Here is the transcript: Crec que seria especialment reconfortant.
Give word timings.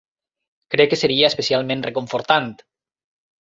Crec 0.75 0.89
que 0.93 0.99
seria 1.01 1.27
especialment 1.33 1.85
reconfortant. 1.89 2.51